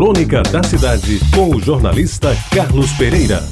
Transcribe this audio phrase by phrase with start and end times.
[0.00, 3.44] Crônica da Cidade, com o jornalista Carlos Pereira.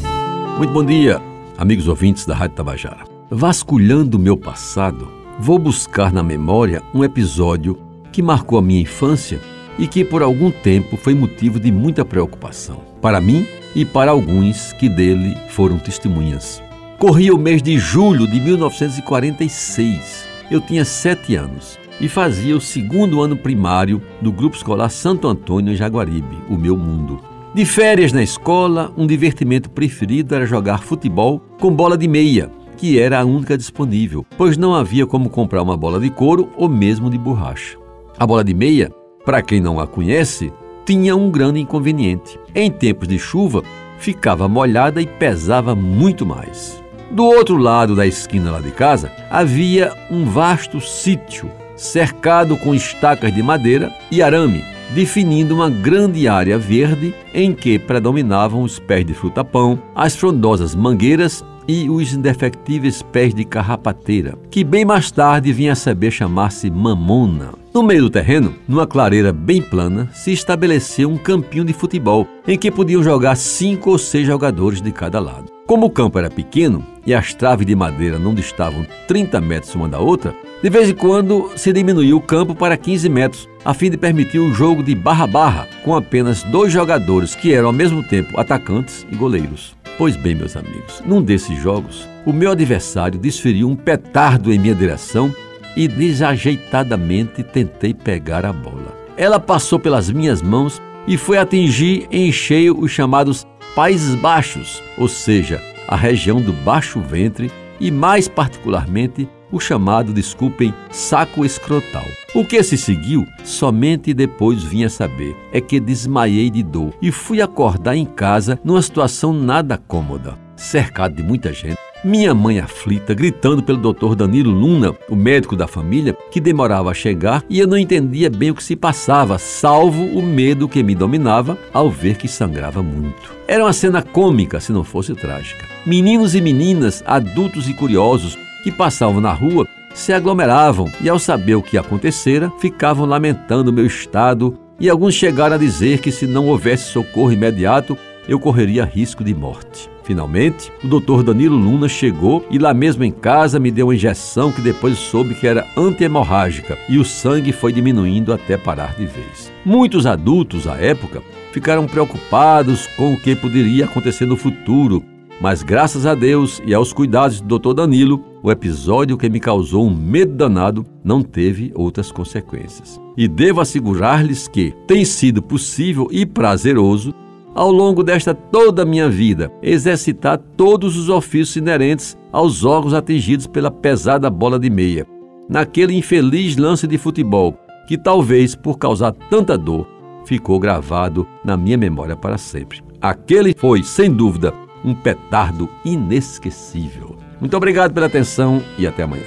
[0.57, 1.21] Muito bom dia,
[1.59, 3.05] amigos ouvintes da Rádio Tabajara.
[3.31, 7.79] Vasculhando meu passado, vou buscar na memória um episódio
[8.11, 9.43] que marcou a minha infância
[9.79, 14.73] e que por algum tempo foi motivo de muita preocupação, para mim e para alguns
[14.73, 16.63] que dele foram testemunhas.
[16.99, 20.27] Corria o mês de julho de 1946.
[20.51, 25.73] Eu tinha sete anos e fazia o segundo ano primário do Grupo Escolar Santo Antônio
[25.73, 27.21] em Jaguaribe, o meu mundo.
[27.55, 32.99] De férias na escola, um divertimento preferido era jogar futebol com bola de meia, que
[32.99, 37.11] era a única disponível, pois não havia como comprar uma bola de couro ou mesmo
[37.11, 37.77] de borracha.
[38.19, 38.93] A bola de meia,
[39.25, 40.53] para quem não a conhece,
[40.85, 42.39] tinha um grande inconveniente.
[42.55, 43.63] Em tempos de chuva,
[43.99, 46.83] ficava molhada e pesava muito mais.
[47.11, 53.33] Do outro lado da esquina lá de casa havia um vasto sítio cercado com estacas
[53.33, 54.63] de madeira e arame,
[54.95, 61.45] definindo uma grande área verde em que predominavam os pés de fruta-pão, as frondosas mangueiras
[61.67, 67.58] e os indefectíveis pés de carrapateira, que bem mais tarde vinha a saber chamar-se mamona.
[67.73, 72.59] No meio do terreno, numa clareira bem plana, se estabeleceu um campinho de futebol, em
[72.59, 75.53] que podiam jogar cinco ou seis jogadores de cada lado.
[75.67, 79.87] Como o campo era pequeno e as traves de madeira não distavam 30 metros uma
[79.87, 83.91] da outra, de vez em quando se diminuiu o campo para 15 metros, a fim
[83.91, 88.41] de permitir o jogo de barra-barra, com apenas dois jogadores que eram ao mesmo tempo
[88.41, 89.77] atacantes e goleiros.
[89.99, 94.75] Pois bem, meus amigos, num desses jogos, o meu adversário desferiu um petardo em minha
[94.75, 95.35] direção
[95.77, 98.97] e desajeitadamente tentei pegar a bola.
[99.17, 105.09] Ela passou pelas minhas mãos e foi atingir em cheio os chamados Países Baixos, ou
[105.09, 112.05] seja, a região do baixo ventre e mais particularmente o chamado, desculpem, saco escrotal.
[112.35, 117.41] O que se seguiu, somente depois vinha saber, é que desmaiei de dor e fui
[117.41, 121.79] acordar em casa numa situação nada cômoda, cercado de muita gente.
[122.05, 126.95] Minha mãe aflita, gritando pelo doutor Danilo Luna, o médico da família, que demorava a
[126.95, 130.95] chegar e eu não entendia bem o que se passava, salvo o medo que me
[130.95, 133.35] dominava ao ver que sangrava muito.
[133.49, 135.65] Era uma cena cômica, se não fosse trágica.
[135.85, 141.57] Meninos e meninas, adultos e curiosos, que passavam na rua se aglomeravam e, ao saber
[141.57, 146.47] o que acontecera, ficavam lamentando meu estado e alguns chegaram a dizer que se não
[146.47, 147.99] houvesse socorro imediato,
[148.29, 149.91] eu correria risco de morte.
[150.09, 154.51] Finalmente, o doutor Danilo Luna chegou e lá mesmo em casa me deu uma injeção
[154.51, 159.53] que depois soube que era antihemorrágica e o sangue foi diminuindo até parar de vez.
[159.67, 165.05] Muitos adultos à época ficaram preocupados com o que poderia acontecer no futuro
[165.41, 167.75] mas graças a Deus e aos cuidados do Dr.
[167.75, 173.01] Danilo, o episódio que me causou um medo danado não teve outras consequências.
[173.17, 177.15] E devo assegurar-lhes que tem sido possível e prazeroso,
[177.59, 183.69] ao longo desta toda minha vida, exercitar todos os ofícios inerentes aos órgãos atingidos pela
[183.69, 185.05] pesada bola de meia.
[185.49, 187.59] Naquele infeliz lance de futebol,
[187.89, 189.89] que talvez por causar tanta dor,
[190.25, 192.81] ficou gravado na minha memória para sempre.
[193.01, 194.55] Aquele foi, sem dúvida,
[194.85, 197.17] um petardo inesquecível.
[197.41, 199.27] Muito obrigado pela atenção e até amanhã.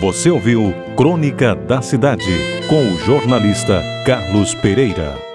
[0.00, 2.30] Você ouviu Crônica da Cidade
[2.68, 5.31] com o jornalista Carlos Pereira.